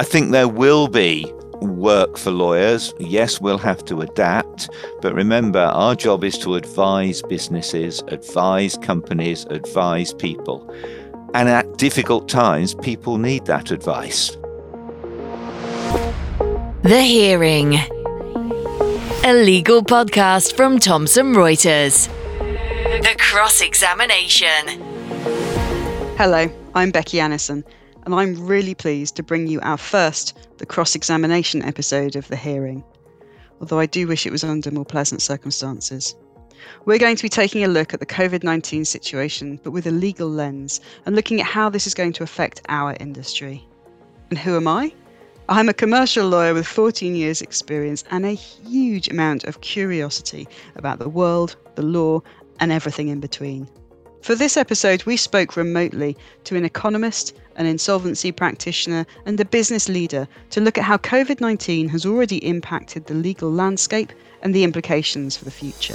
[0.00, 1.30] I think there will be
[1.60, 2.94] work for lawyers.
[2.98, 4.70] Yes, we'll have to adapt.
[5.02, 10.66] But remember, our job is to advise businesses, advise companies, advise people.
[11.34, 14.38] And at difficult times, people need that advice.
[16.80, 22.08] The Hearing, a legal podcast from Thomson Reuters.
[23.02, 24.80] The Cross Examination.
[26.16, 27.64] Hello, I'm Becky Annison,
[28.12, 32.34] and I'm really pleased to bring you our first The Cross Examination episode of The
[32.34, 32.82] Hearing,
[33.60, 36.16] although I do wish it was under more pleasant circumstances.
[36.86, 39.92] We're going to be taking a look at the COVID 19 situation, but with a
[39.92, 43.64] legal lens, and looking at how this is going to affect our industry.
[44.30, 44.92] And who am I?
[45.48, 50.98] I'm a commercial lawyer with 14 years' experience and a huge amount of curiosity about
[50.98, 52.22] the world, the law,
[52.58, 53.68] and everything in between.
[54.22, 59.88] For this episode, we spoke remotely to an economist, an insolvency practitioner, and a business
[59.88, 64.62] leader to look at how COVID 19 has already impacted the legal landscape and the
[64.62, 65.94] implications for the future.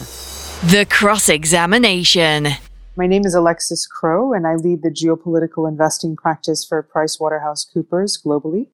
[0.68, 2.48] The Cross Examination.
[2.96, 8.68] My name is Alexis Crow, and I lead the geopolitical investing practice for PricewaterhouseCoopers globally.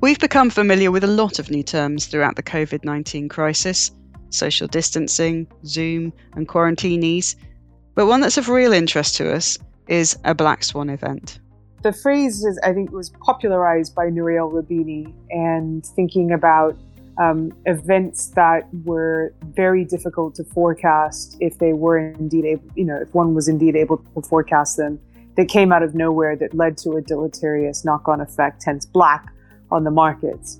[0.00, 3.90] We've become familiar with a lot of new terms throughout the COVID 19 crisis
[4.30, 7.34] social distancing, Zoom, and quarantinis.
[8.00, 11.38] But one that's of real interest to us is a Black Swan event.
[11.82, 16.78] The phrase is, I think, was popularized by Nouriel Roubini and thinking about
[17.20, 23.02] um, events that were very difficult to forecast if they were indeed able, you know,
[23.02, 24.98] if one was indeed able to forecast them,
[25.36, 29.30] that came out of nowhere that led to a deleterious knock on effect, hence black
[29.70, 30.58] on the markets.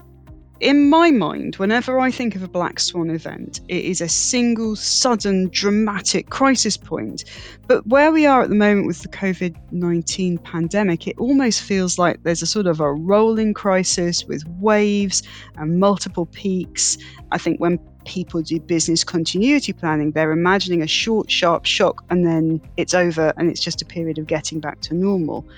[0.60, 4.76] In my mind, whenever I think of a Black Swan event, it is a single,
[4.76, 7.24] sudden, dramatic crisis point.
[7.66, 11.98] But where we are at the moment with the COVID 19 pandemic, it almost feels
[11.98, 15.22] like there's a sort of a rolling crisis with waves
[15.56, 16.98] and multiple peaks.
[17.32, 22.26] I think when people do business continuity planning, they're imagining a short, sharp shock and
[22.26, 25.48] then it's over and it's just a period of getting back to normal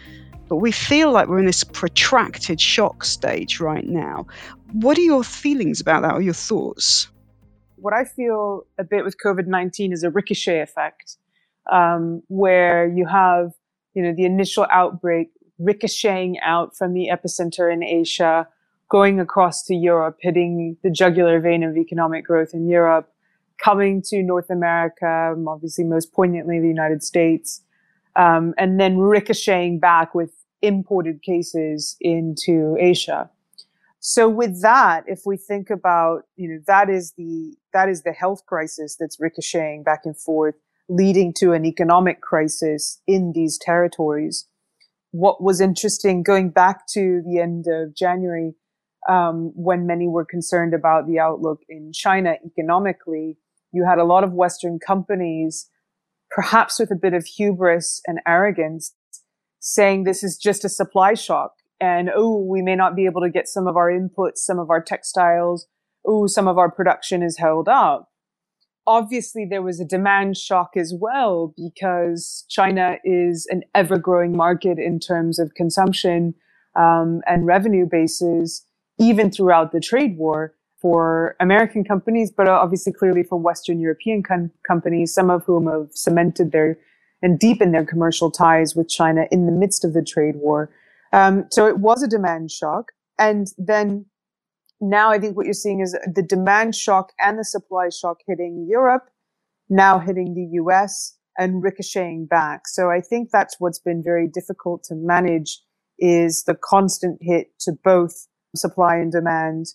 [0.53, 4.27] but we feel like we're in this protracted shock stage right now.
[4.73, 7.09] What are your feelings about that or your thoughts?
[7.77, 11.17] What I feel a bit with COVID 19 is a ricochet effect,
[11.71, 13.53] um, where you have
[13.95, 18.47] you know, the initial outbreak ricocheting out from the epicenter in Asia,
[18.91, 23.11] going across to Europe, hitting the jugular vein of economic growth in Europe,
[23.57, 27.63] coming to North America, obviously most poignantly the United States,
[28.17, 33.31] um, and then ricocheting back with imported cases into Asia.
[34.01, 38.13] So with that, if we think about, you know, that is the, that is the
[38.13, 40.57] health crisis that's ricocheting back and forth,
[40.89, 44.49] leading to an economic crisis in these territories.
[45.13, 48.55] What was interesting going back to the end of January,
[49.09, 53.37] um, when many were concerned about the outlook in China economically,
[53.73, 55.69] you had a lot of Western companies,
[56.31, 58.95] perhaps with a bit of hubris and arrogance,
[59.63, 63.31] saying this is just a supply shock and oh we may not be able to
[63.31, 65.67] get some of our inputs some of our textiles.
[66.05, 68.11] Oh some of our production is held up.
[68.89, 74.79] Obviously there was a demand shock as well because china is an ever growing market
[74.79, 76.35] in terms of consumption
[76.75, 78.67] um, and revenue bases
[78.99, 84.51] even throughout the trade war for american companies but obviously clearly for western european com-
[84.67, 86.77] companies some of whom have cemented their
[87.23, 90.71] and deepen their commercial ties with China in the midst of the trade war.
[91.13, 92.93] Um, so it was a demand shock.
[93.19, 94.07] And then
[94.81, 98.67] now I think what you're seeing is the demand shock and the supply shock hitting
[98.69, 99.09] Europe,
[99.69, 102.67] now hitting the US and ricocheting back.
[102.67, 105.61] So I think that's what's been very difficult to manage
[105.99, 109.67] is the constant hit to both supply and demand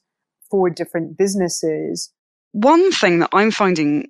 [0.51, 2.11] for different businesses.
[2.51, 4.07] One thing that I'm finding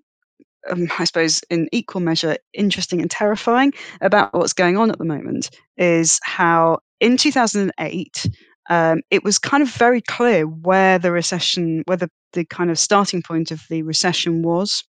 [0.69, 5.06] um, I suppose, in equal measure, interesting and terrifying about what's going on at the
[5.06, 8.26] moment is how in 2008,
[8.70, 12.79] um, it was kind of very clear where the recession, where the, the kind of
[12.79, 14.84] starting point of the recession was.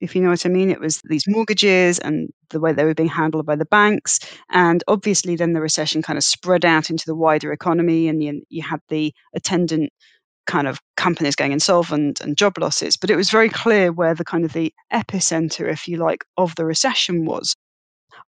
[0.00, 2.94] If you know what I mean, it was these mortgages and the way they were
[2.94, 4.18] being handled by the banks.
[4.50, 8.42] And obviously, then the recession kind of spread out into the wider economy, and you,
[8.48, 9.92] you had the attendant
[10.50, 14.24] kind of companies going insolvent and job losses, but it was very clear where the
[14.24, 17.54] kind of the epicenter, if you like, of the recession was.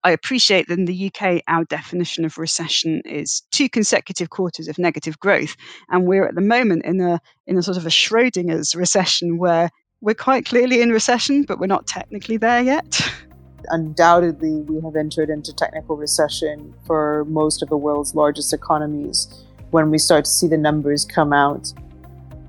[0.03, 4.77] I appreciate that in the UK, our definition of recession is two consecutive quarters of
[4.77, 5.55] negative growth,
[5.89, 9.69] and we're at the moment in a in a sort of a Schrodinger's recession where
[10.01, 13.01] we're quite clearly in recession, but we're not technically there yet.
[13.69, 19.27] Undoubtedly, we have entered into technical recession for most of the world's largest economies
[19.71, 21.73] when we start to see the numbers come out.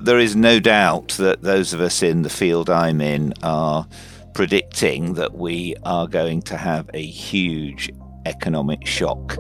[0.02, 3.86] There is no doubt that those of us in the field I'm in are
[4.32, 7.90] predicting that we are going to have a huge
[8.24, 9.36] economic shock.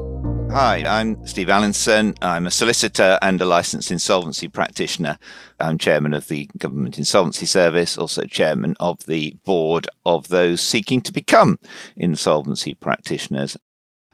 [0.50, 2.14] Hi, I'm Steve Allinson.
[2.20, 5.18] I'm a solicitor and a licensed insolvency practitioner.
[5.58, 11.00] I'm chairman of the Government Insolvency Service, also chairman of the board of those seeking
[11.02, 11.58] to become
[11.96, 13.56] insolvency practitioners.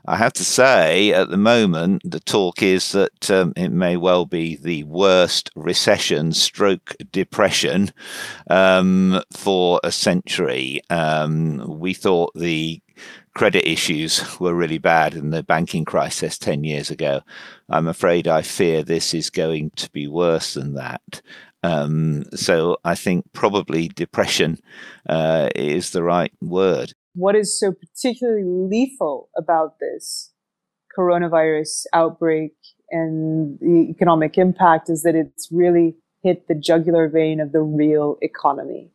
[0.08, 4.24] I have to say, at the moment, the talk is that um, it may well
[4.24, 7.90] be the worst recession stroke depression
[8.48, 10.80] um, for a century.
[10.90, 12.80] Um, we thought the
[13.34, 17.20] credit issues were really bad in the banking crisis 10 years ago.
[17.68, 21.20] I'm afraid I fear this is going to be worse than that.
[21.64, 24.58] Um, so I think probably depression
[25.08, 30.32] uh, is the right word what is so particularly lethal about this
[30.96, 32.52] coronavirus outbreak
[32.90, 38.16] and the economic impact is that it's really hit the jugular vein of the real
[38.22, 38.90] economy.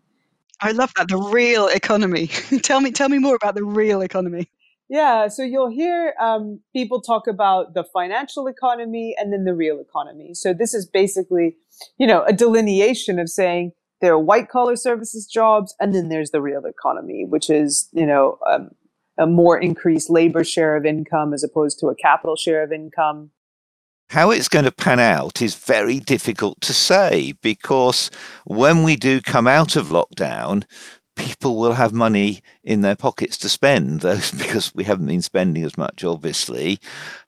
[0.61, 2.27] I love that the real economy.
[2.61, 4.49] tell me, tell me more about the real economy.
[4.87, 9.79] Yeah, so you'll hear um, people talk about the financial economy and then the real
[9.79, 10.33] economy.
[10.33, 11.55] So this is basically,
[11.97, 13.71] you know, a delineation of saying
[14.01, 18.05] there are white collar services jobs, and then there's the real economy, which is you
[18.05, 18.71] know um,
[19.17, 23.31] a more increased labor share of income as opposed to a capital share of income.
[24.09, 28.11] How it's going to pan out is very difficult to say because
[28.43, 30.65] when we do come out of lockdown,
[31.21, 34.01] people will have money in their pockets to spend,
[34.37, 36.79] because we haven't been spending as much, obviously.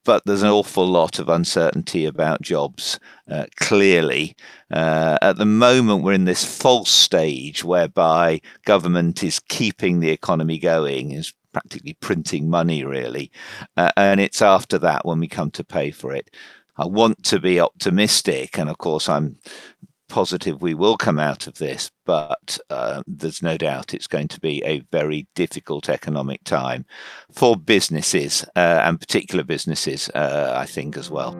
[0.04, 3.00] But there's an awful lot of uncertainty about jobs,
[3.30, 4.36] uh, clearly.
[4.72, 10.57] Uh, at the moment, we're in this false stage whereby government is keeping the economy
[10.57, 13.31] going, is practically printing money, really.
[13.78, 16.30] Uh, and it's after that when we come to pay for it.
[16.78, 19.38] I want to be optimistic, and of course, I'm
[20.13, 24.39] positive we will come out of this, but uh, there's no doubt it's going to
[24.39, 26.86] be a very difficult economic time
[27.31, 31.31] for businesses uh, and particular businesses, uh, I think, as well.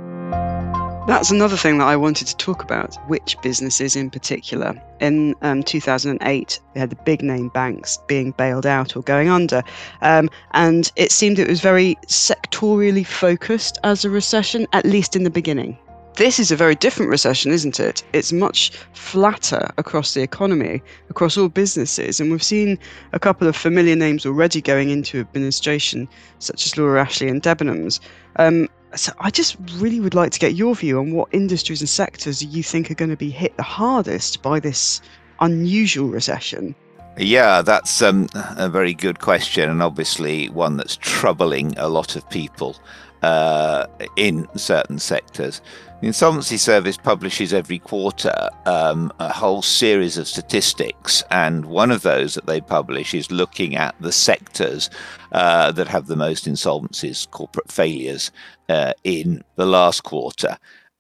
[1.05, 4.81] That's another thing that I wanted to talk about, which businesses in particular.
[4.99, 9.61] In um, 2008, we had the big name banks being bailed out or going under.
[10.01, 15.25] Um, and it seemed it was very sectorially focused as a recession, at least in
[15.25, 15.77] the beginning.
[16.15, 18.04] This is a very different recession, isn't it?
[18.13, 22.19] It's much flatter across the economy, across all businesses.
[22.19, 22.77] And we've seen
[23.13, 26.07] a couple of familiar names already going into administration,
[26.38, 28.00] such as Laura Ashley and Debenhams.
[28.36, 31.89] Um, so I just really would like to get your view on what industries and
[31.89, 35.01] sectors you think are going to be hit the hardest by this
[35.39, 36.75] unusual recession.
[37.18, 42.27] Yeah, that's um, a very good question, and obviously one that's troubling a lot of
[42.30, 42.75] people
[43.23, 45.61] uh, in certain sectors.
[46.01, 52.01] The Insolvency Service publishes every quarter um, a whole series of statistics, and one of
[52.01, 54.89] those that they publish is looking at the sectors
[55.31, 58.31] uh, that have the most insolvencies, corporate failures,
[58.67, 60.57] uh, in the last quarter.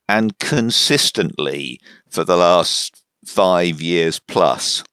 [0.07, 4.83] And consistently, for the last five years plus,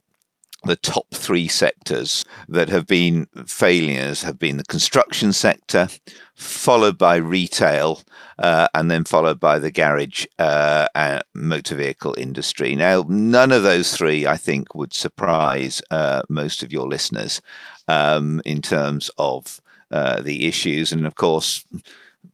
[0.64, 5.88] the top three sectors that have been failures have been the construction sector,
[6.34, 8.02] followed by retail,
[8.38, 12.74] uh, and then followed by the garage uh, and motor vehicle industry.
[12.76, 17.40] Now, none of those three, I think, would surprise uh, most of your listeners
[17.88, 20.92] um, in terms of uh, the issues.
[20.92, 21.64] And of course,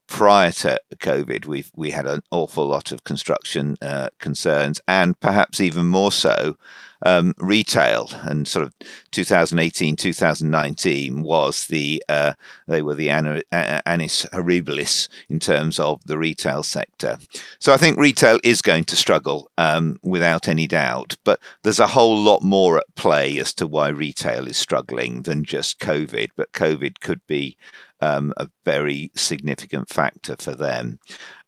[0.06, 5.60] prior to COVID, we we had an awful lot of construction uh, concerns, and perhaps
[5.60, 6.56] even more so
[7.04, 8.10] um, retail.
[8.22, 8.74] And sort of
[9.12, 12.34] 2018 2019 was the uh,
[12.66, 17.18] they were the annus horribilis in terms of the retail sector.
[17.58, 21.16] So i think retail is going to struggle um, without any doubt.
[21.24, 25.44] But there's a whole lot more at play as to why retail is struggling than
[25.44, 26.30] just covid.
[26.36, 27.56] But covid could be
[28.00, 30.98] um, a very significant factor for them.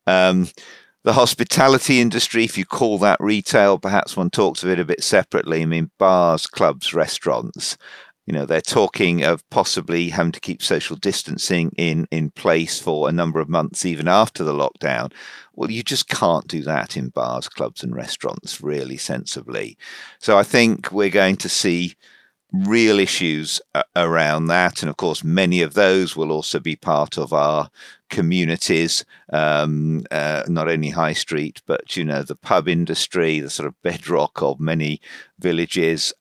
[0.07, 0.49] Um,
[1.09, 5.03] the hospitality industry, if you call that retail, perhaps one talks of it a bit
[5.03, 5.63] separately.
[5.63, 7.79] I mean, bars, clubs, restaurants.
[8.27, 13.09] You know, they're talking of possibly having to keep social distancing in, in place for
[13.09, 15.11] a number of months, even after the lockdown.
[15.55, 19.79] Well, you just can't do that in bars, clubs, and restaurants really sensibly.
[20.19, 21.95] So I think we're going to see
[22.53, 24.83] real issues uh, around that.
[24.83, 27.71] And of course, many of those will also be part of our
[28.09, 33.67] communities, um, uh, not only high street, but, you know, the pub industry, the sort
[33.67, 35.01] of bedrock of many
[35.39, 36.15] villages.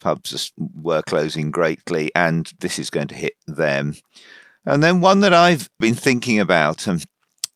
[0.00, 3.94] Pubs were closing greatly, and this is going to hit them.
[4.64, 7.04] And then one that I've been thinking about, and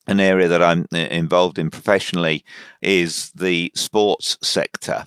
[0.07, 2.43] an area that I'm uh, involved in professionally
[2.81, 5.05] is the sports sector.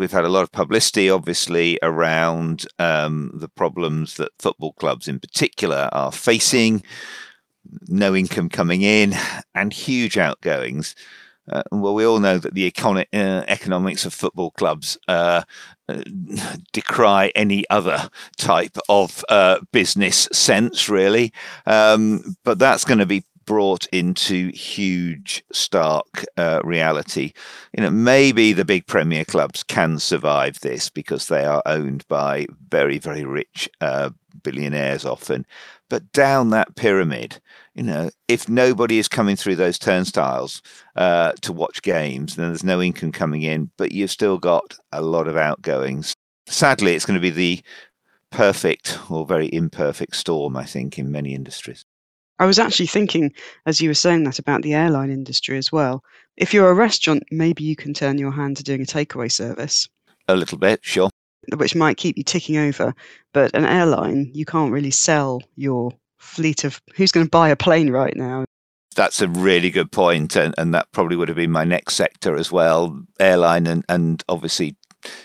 [0.00, 5.20] We've had a lot of publicity, obviously, around um, the problems that football clubs in
[5.20, 6.82] particular are facing
[7.86, 9.14] no income coming in
[9.54, 10.94] and huge outgoings.
[11.52, 15.42] Uh, well, we all know that the econ- uh, economics of football clubs uh,
[15.90, 16.02] uh
[16.72, 21.30] decry any other type of uh, business sense, really.
[21.66, 27.32] Um, but that's going to be brought into huge, stark uh, reality.
[27.76, 32.46] You know, maybe the big Premier clubs can survive this because they are owned by
[32.68, 33.68] very, very rich
[34.44, 35.44] billionaires often.
[35.88, 37.40] But down that pyramid,
[37.74, 40.62] you know, if nobody is coming through those turnstiles
[40.94, 45.02] uh, to watch games, then there's no income coming in, but you've still got a
[45.02, 46.14] lot of outgoings.
[46.46, 47.62] Sadly, it's going to be the
[48.30, 51.84] perfect or very imperfect storm, I think, in many industries.
[52.40, 53.32] I was actually thinking,
[53.66, 56.02] as you were saying that, about the airline industry as well.
[56.38, 59.86] If you're a restaurant, maybe you can turn your hand to doing a takeaway service.
[60.26, 61.10] A little bit, sure.
[61.54, 62.94] Which might keep you ticking over.
[63.34, 67.56] But an airline, you can't really sell your fleet of who's going to buy a
[67.56, 68.44] plane right now
[68.96, 72.36] that's a really good point and, and that probably would have been my next sector
[72.36, 74.76] as well airline and, and obviously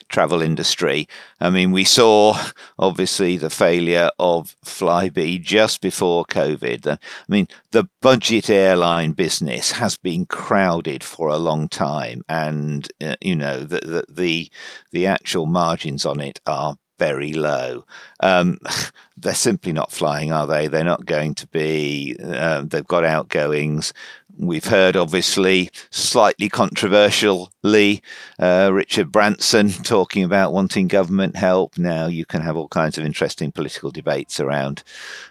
[0.10, 1.08] travel industry
[1.40, 2.38] i mean we saw
[2.80, 9.98] obviously the failure of flybe just before covid i mean the budget airline business has
[9.98, 14.52] been crowded for a long time and uh, you know the, the the
[14.92, 17.86] the actual margins on it are very low.
[18.22, 18.60] Um,
[19.18, 20.68] they're simply not flying, are they?
[20.68, 22.16] They're not going to be.
[22.24, 23.94] Uh, they've got outgoings.
[24.38, 28.02] We've heard, obviously, slightly controversially,
[28.38, 31.78] uh, Richard Branson talking about wanting government help.
[31.78, 34.84] Now you can have all kinds of interesting political debates around,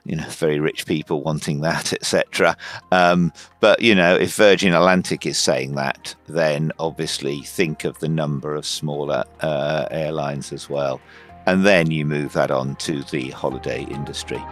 [0.04, 2.56] you know, very rich people wanting that, etc.
[2.92, 8.08] Um, but you know, if Virgin Atlantic is saying that, then obviously think of the
[8.08, 11.00] number of smaller uh, airlines as well
[11.46, 14.42] and then you move that on to the holiday industry.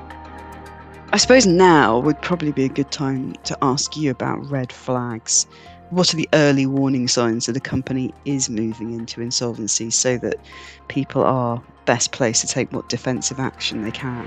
[1.15, 5.47] I suppose now would probably be a good time to ask you about red flags.
[5.91, 10.37] What are the early warning signs that a company is moving into insolvency so that
[10.89, 14.27] people are best placed to take what defensive action they can?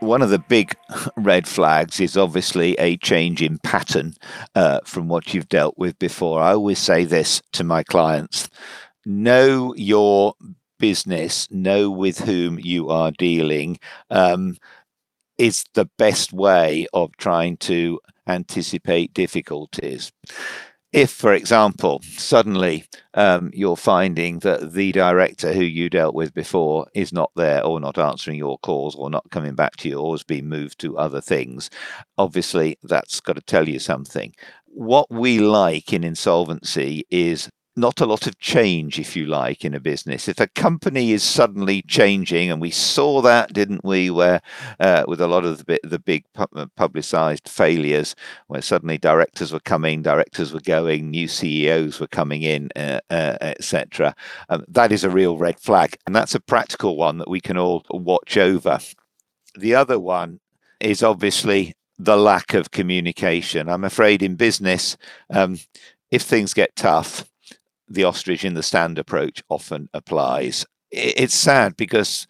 [0.00, 0.74] One of the big
[1.16, 4.14] red flags is obviously a change in pattern
[4.56, 6.40] uh, from what you've dealt with before.
[6.40, 8.48] I always say this to my clients
[9.06, 10.34] know your
[10.80, 13.78] business, know with whom you are dealing,
[14.10, 14.56] um,
[15.38, 20.12] is the best way of trying to anticipate difficulties.
[20.92, 26.86] If, for example, suddenly um, you're finding that the director who you dealt with before
[26.94, 30.14] is not there or not answering your calls or not coming back to you or
[30.14, 31.68] has been moved to other things,
[32.16, 34.32] obviously that's got to tell you something.
[34.66, 39.74] What we like in insolvency is not a lot of change, if you like, in
[39.74, 40.28] a business.
[40.28, 44.40] If a company is suddenly changing, and we saw that, didn't we, where
[44.78, 48.14] uh, with a lot of the, the big uh, publicized failures,
[48.46, 53.38] where suddenly directors were coming, directors were going, new CEOs were coming in, uh, uh,
[53.40, 54.14] etc.
[54.48, 57.58] Um, that is a real red flag, and that's a practical one that we can
[57.58, 58.78] all watch over.
[59.58, 60.40] The other one
[60.78, 63.68] is obviously the lack of communication.
[63.68, 64.96] I'm afraid in business,
[65.30, 65.58] um,
[66.10, 67.24] if things get tough,
[67.88, 70.64] the ostrich in the stand approach often applies.
[70.90, 72.26] It's sad because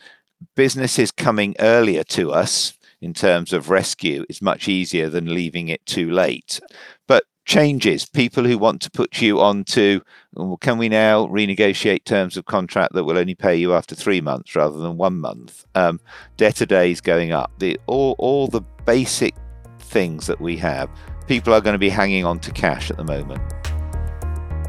[0.56, 5.84] businesses coming earlier to us in terms of rescue is much easier than leaving it
[5.84, 6.60] too late.
[7.06, 10.00] But changes, people who want to put you on to,
[10.32, 14.20] well, can we now renegotiate terms of contract that will only pay you after three
[14.20, 15.64] months rather than one month?
[15.74, 16.00] Um,
[16.36, 19.34] debtor days going up, the, all, all the basic
[19.78, 20.88] things that we have,
[21.26, 23.63] people are going to be hanging on to cash at the moment.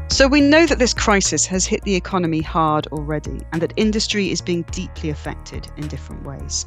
[0.08, 4.30] So we know that this crisis has hit the economy hard already and that industry
[4.30, 6.64] is being deeply affected in different ways.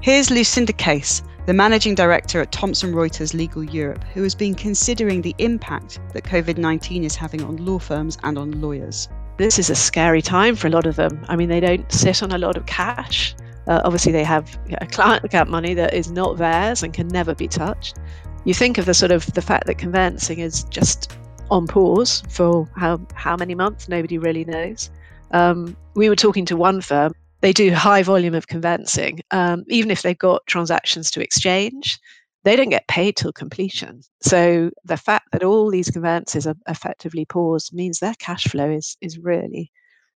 [0.00, 5.22] Here's Lucinda Case, the managing director at Thomson Reuters Legal Europe, who has been considering
[5.22, 9.08] the impact that COVID 19 is having on law firms and on lawyers.
[9.36, 11.24] This is a scary time for a lot of them.
[11.28, 13.36] I mean, they don't sit on a lot of cash.
[13.66, 17.34] Uh, obviously, they have a client account money that is not theirs and can never
[17.34, 17.98] be touched.
[18.44, 21.16] You think of the sort of the fact that conveyancing is just
[21.50, 24.90] on pause for how, how many months, nobody really knows.
[25.30, 29.20] Um, we were talking to one firm, they do high volume of conveyancing.
[29.30, 31.98] Um, even if they've got transactions to exchange,
[32.44, 34.00] they don't get paid till completion.
[34.22, 38.96] So the fact that all these conveyances are effectively paused means their cash flow is
[39.00, 39.70] is really,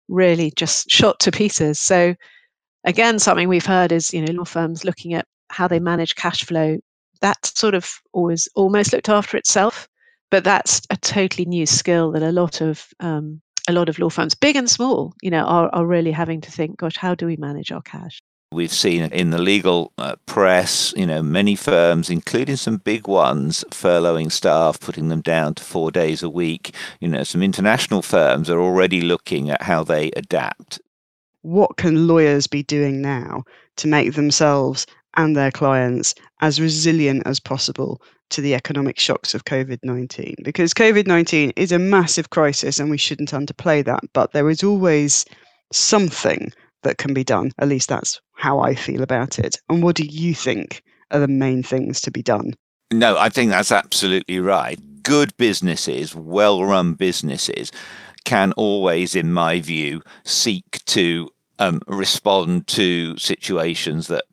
[0.08, 1.80] really just shot to pieces.
[1.80, 2.16] So
[2.86, 6.44] again, something we've heard is you know law firms looking at how they manage cash
[6.44, 6.78] flow
[7.22, 9.89] that sort of always almost looked after itself.
[10.32, 14.10] But that's a totally new skill that a lot of um, a lot of law
[14.10, 17.26] firms, big and small, you know, are, are really having to think, gosh, how do
[17.26, 18.20] we manage our cash?
[18.52, 23.64] We've seen in the legal uh, press, you know, many firms, including some big ones,
[23.70, 26.74] furloughing staff, putting them down to four days a week.
[27.00, 30.82] You know, some international firms are already looking at how they adapt.
[31.44, 33.44] What can lawyers be doing now
[33.78, 39.46] to make themselves and their clients as resilient as possible to the economic shocks of
[39.46, 44.02] COVID 19 because COVID 19 is a massive crisis and we shouldn't underplay that.
[44.14, 45.26] But there is always
[45.72, 46.52] something
[46.84, 47.52] that can be done.
[47.60, 49.58] At least that's how I feel about it.
[49.70, 52.54] And what do you think are the main things to be done?
[52.92, 54.80] No, I think that's absolutely right.
[55.04, 57.72] Good businesses, well run businesses,
[58.26, 64.24] can always, in my view, seek to um, respond to situations that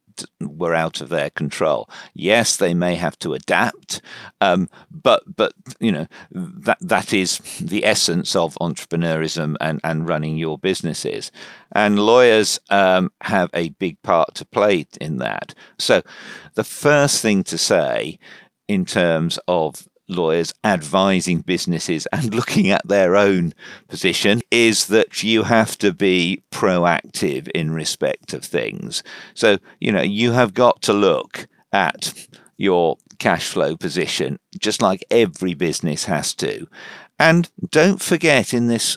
[0.40, 1.88] were out of their control.
[2.14, 4.00] Yes, they may have to adapt,
[4.40, 10.36] um, but but you know that that is the essence of entrepreneurism and and running
[10.36, 11.30] your businesses.
[11.72, 15.54] And lawyers um, have a big part to play in that.
[15.78, 16.02] So,
[16.54, 18.18] the first thing to say
[18.68, 23.52] in terms of lawyers advising businesses and looking at their own
[23.88, 29.02] position is that you have to be proactive in respect of things.
[29.34, 32.12] So, you know, you have got to look at
[32.56, 36.66] your cash flow position, just like every business has to.
[37.18, 38.96] And don't forget, in this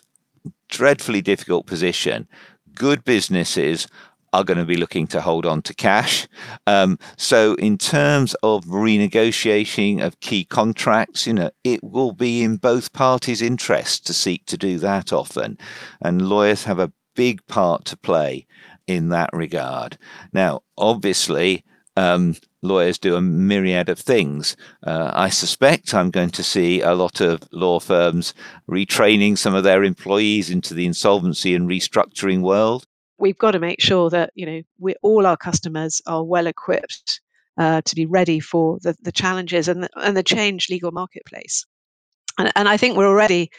[0.67, 2.27] dreadfully difficult position,
[2.75, 3.87] good businesses
[4.33, 6.27] are going to be looking to hold on to cash.
[6.67, 12.57] Um, so, in terms of renegotiating of key contracts, you know, it will be in
[12.57, 15.57] both parties' interest to seek to do that often,
[16.01, 18.45] and lawyers have a big part to play
[18.87, 19.97] in that regard.
[20.33, 21.63] Now, obviously.
[21.97, 24.55] Um, lawyers do a myriad of things.
[24.85, 28.33] Uh, I suspect I'm going to see a lot of law firms
[28.69, 32.85] retraining some of their employees into the insolvency and restructuring world
[33.19, 37.21] we've got to make sure that you know we all our customers are well equipped
[37.57, 41.65] uh, to be ready for the, the challenges and the, and the changed legal marketplace.
[42.37, 43.51] And, and I think we're already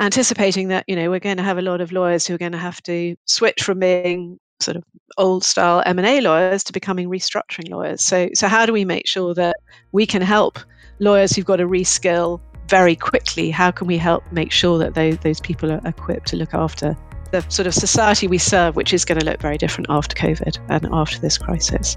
[0.00, 2.52] anticipating that you know we're going to have a lot of lawyers who are going
[2.52, 4.84] to have to switch from being sort of
[5.18, 8.02] old style M&A lawyers to becoming restructuring lawyers.
[8.02, 9.56] So so how do we make sure that
[9.92, 10.58] we can help
[11.00, 13.50] lawyers who've got to reskill very quickly?
[13.50, 16.96] How can we help make sure that those people are equipped to look after
[17.34, 20.58] the sort of society we serve, which is going to look very different after COVID
[20.68, 21.96] and after this crisis.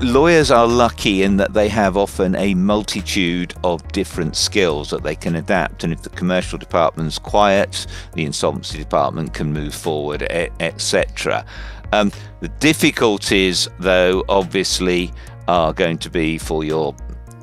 [0.00, 5.14] Lawyers are lucky in that they have often a multitude of different skills that they
[5.14, 5.84] can adapt.
[5.84, 10.22] And if the commercial department's quiet, the insolvency department can move forward,
[10.60, 11.44] etc.
[11.92, 15.12] Um, the difficulties, though, obviously,
[15.46, 16.94] are going to be for your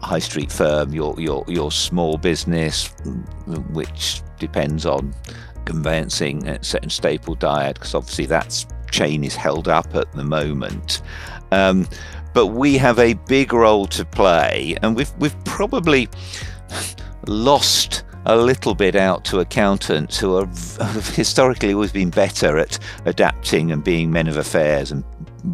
[0.02, 2.94] high street firm, your your your small business,
[3.72, 5.14] which depends on
[5.66, 11.02] conveyancing and Staple Diet, because obviously that chain is held up at the moment.
[11.52, 11.88] Um,
[12.34, 16.10] but we have a big role to play, and we've we've probably
[17.28, 22.80] lost a little bit out to accountants who are have historically always been better at
[23.06, 25.04] adapting and being men of affairs and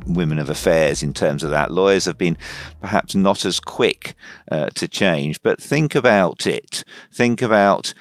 [0.06, 1.72] women of affairs in terms of that.
[1.72, 2.38] Lawyers have been
[2.82, 4.16] perhaps not as quick
[4.52, 6.84] uh, to change, but think about it.
[7.12, 7.94] Think about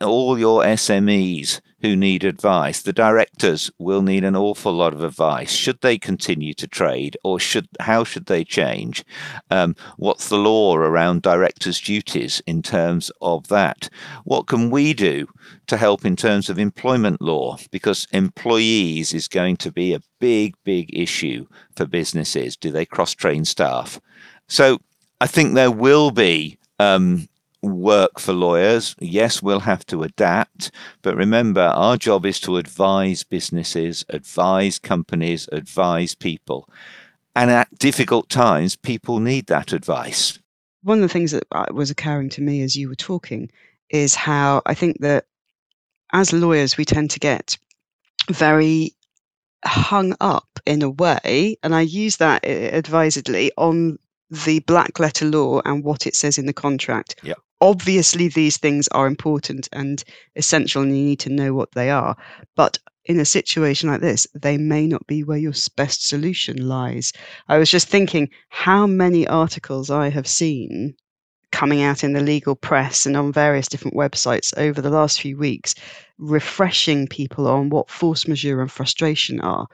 [0.00, 2.82] all your SMEs who need advice.
[2.82, 5.52] The directors will need an awful lot of advice.
[5.52, 9.04] Should they continue to trade, or should how should they change?
[9.50, 13.88] Um, what's the law around directors' duties in terms of that?
[14.24, 15.26] What can we do
[15.66, 17.58] to help in terms of employment law?
[17.70, 22.56] Because employees is going to be a big, big issue for businesses.
[22.56, 24.00] Do they cross train staff?
[24.48, 24.78] So
[25.20, 27.28] I think there will be um,
[27.66, 28.94] work for lawyers.
[29.00, 30.70] Yes, we'll have to adapt,
[31.02, 36.68] but remember, our job is to advise businesses, advise companies, advise people.
[37.34, 40.38] And at difficult times, people need that advice.
[40.82, 43.50] One of the things that uh, was occurring to me as you were talking
[43.90, 45.26] is how I think that
[46.12, 47.58] as lawyers, we tend to get
[48.30, 48.94] very
[49.64, 53.98] hung up in a way, and I use that advisedly, on
[54.30, 57.16] the black letter law and what it says in the contract.
[57.22, 60.04] Yep obviously these things are important and
[60.36, 62.16] essential and you need to know what they are
[62.56, 67.12] but in a situation like this they may not be where your best solution lies
[67.48, 70.94] i was just thinking how many articles i have seen
[71.52, 75.36] coming out in the legal press and on various different websites over the last few
[75.38, 75.74] weeks
[76.18, 79.66] refreshing people on what force majeure and frustration are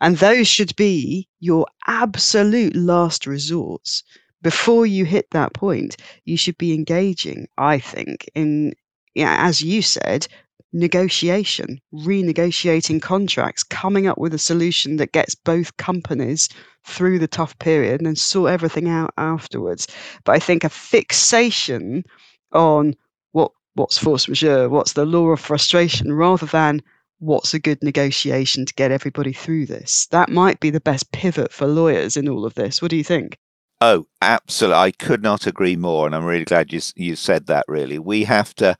[0.00, 4.04] And those should be your absolute last resorts.
[4.46, 8.74] Before you hit that point, you should be engaging, I think, in,
[9.18, 10.28] as you said,
[10.72, 16.48] negotiation, renegotiating contracts, coming up with a solution that gets both companies
[16.84, 19.88] through the tough period and then sort everything out afterwards.
[20.22, 22.04] But I think a fixation
[22.52, 22.94] on
[23.32, 26.82] what what's force majeure, what's the law of frustration, rather than
[27.18, 30.06] what's a good negotiation to get everybody through this.
[30.12, 32.80] That might be the best pivot for lawyers in all of this.
[32.80, 33.38] What do you think?
[33.80, 34.78] Oh, absolutely.
[34.78, 36.06] I could not agree more.
[36.06, 37.98] And I'm really glad you, you said that, really.
[37.98, 38.76] We have to,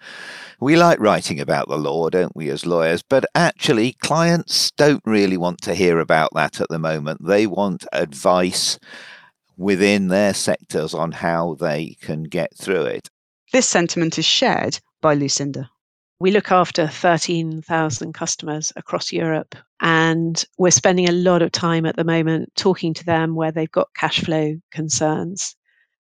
[0.59, 3.03] we like writing about the law, don't we, as lawyers?
[3.03, 7.27] But actually, clients don't really want to hear about that at the moment.
[7.27, 8.79] They want advice
[9.59, 13.09] within their sectors on how they can get through it.
[13.53, 15.71] This sentiment is shared by Lucinda.
[16.19, 21.97] We look after 13,000 customers across Europe, and we're spending a lot of time at
[21.97, 25.55] the moment talking to them where they've got cash flow concerns.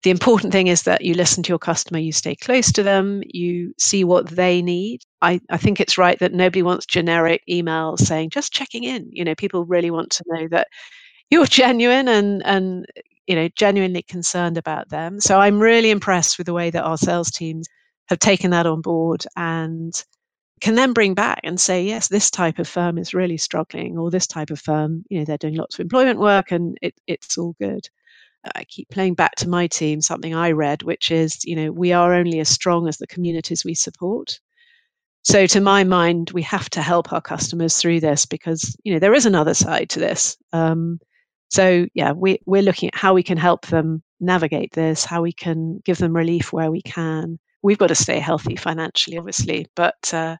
[0.02, 3.22] The important thing is that you listen to your customer, you stay close to them,
[3.26, 5.02] you see what they need.
[5.20, 9.10] I, I think it's right that nobody wants generic emails saying, just checking in.
[9.12, 10.68] You know, people really want to know that
[11.28, 12.86] you're genuine and, and
[13.26, 15.20] you know, genuinely concerned about them.
[15.20, 17.68] So I'm really impressed with the way that our sales teams
[18.10, 19.92] have taken that on board and
[20.60, 24.10] can then bring back and say, yes, this type of firm is really struggling, or
[24.10, 27.38] this type of firm, you know, they're doing lots of employment work and it, it's
[27.38, 27.88] all good.
[28.54, 31.92] I keep playing back to my team something I read, which is, you know, we
[31.92, 34.38] are only as strong as the communities we support.
[35.22, 38.98] So, to my mind, we have to help our customers through this because, you know,
[38.98, 40.38] there is another side to this.
[40.54, 40.98] Um,
[41.50, 45.32] so, yeah, we, we're looking at how we can help them navigate this, how we
[45.32, 50.12] can give them relief where we can, we've got to stay healthy financially, obviously, but
[50.12, 50.36] uh,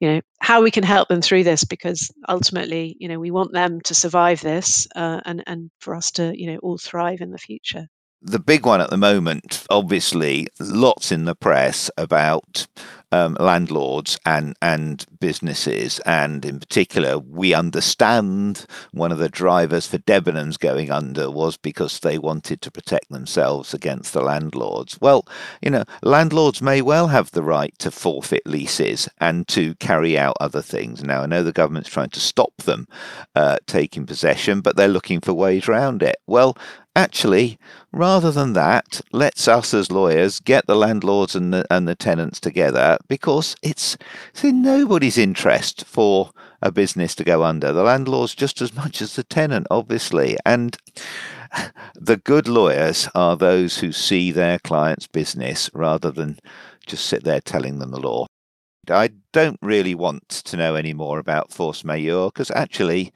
[0.00, 3.52] you know how we can help them through this because ultimately, you know, we want
[3.52, 7.30] them to survive this uh, and and for us to you know all thrive in
[7.30, 7.86] the future.
[8.22, 12.66] The big one at the moment, obviously, lots in the press about
[13.12, 19.98] um, landlords and and businesses, and in particular, we understand one of the drivers for
[19.98, 24.98] Debenhams going under was because they wanted to protect themselves against the landlords.
[25.00, 25.26] Well,
[25.62, 30.36] you know, landlords may well have the right to forfeit leases and to carry out
[30.40, 31.02] other things.
[31.02, 32.86] Now, I know the government's trying to stop them
[33.34, 36.16] uh, taking possession, but they're looking for ways around it.
[36.26, 36.56] Well,
[36.96, 37.58] actually,
[37.92, 42.40] rather than that, let's us as lawyers get the landlords and the, and the tenants
[42.40, 43.96] together because it's,
[44.32, 46.30] it's in nobody's interest for
[46.62, 47.72] a business to go under.
[47.72, 50.36] The landlord's just as much as the tenant, obviously.
[50.44, 50.76] And
[51.94, 56.38] the good lawyers are those who see their client's business rather than
[56.86, 58.26] just sit there telling them the law.
[58.88, 63.12] I don't really want to know any more about force majeure because actually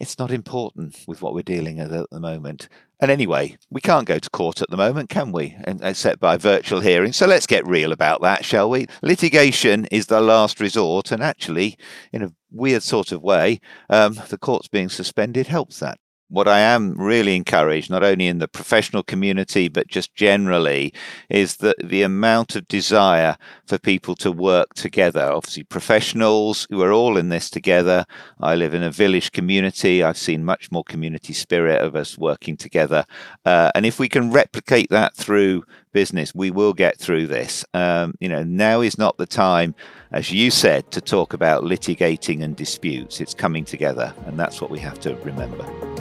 [0.00, 2.68] it's not important with what we're dealing with at the moment.
[3.00, 5.56] And anyway, we can't go to court at the moment, can we?
[5.66, 7.12] Except by virtual hearing.
[7.12, 8.86] So let's get real about that, shall we?
[9.02, 11.76] Litigation is the last resort, and actually,
[12.12, 15.98] in a weird sort of way, um, the courts being suspended helps that
[16.34, 20.92] what I am really encouraged, not only in the professional community, but just generally,
[21.30, 25.22] is that the amount of desire for people to work together.
[25.22, 28.04] Obviously, professionals who are all in this together.
[28.40, 30.02] I live in a village community.
[30.02, 33.04] I've seen much more community spirit of us working together.
[33.44, 37.64] Uh, and if we can replicate that through business, we will get through this.
[37.72, 39.74] Um, you know, now is not the time,
[40.12, 43.20] as you said, to talk about litigating and disputes.
[43.20, 45.93] It's coming together, and that's what we have to remember.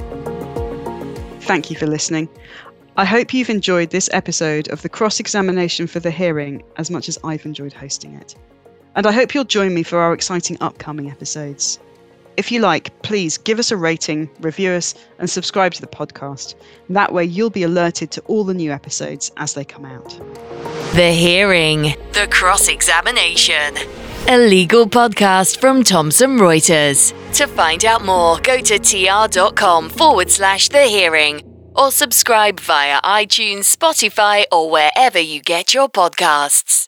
[1.43, 2.29] Thank you for listening.
[2.95, 7.09] I hope you've enjoyed this episode of the cross examination for the hearing as much
[7.09, 8.33] as I've enjoyed hosting it.
[8.95, 11.79] And I hope you'll join me for our exciting upcoming episodes.
[12.37, 16.55] If you like, please give us a rating, review us, and subscribe to the podcast.
[16.89, 20.17] That way, you'll be alerted to all the new episodes as they come out.
[20.95, 23.75] The Hearing, The Cross Examination,
[24.27, 27.13] a legal podcast from Thomson Reuters.
[27.37, 31.41] To find out more, go to tr.com forward slash The Hearing
[31.75, 36.87] or subscribe via iTunes, Spotify, or wherever you get your podcasts.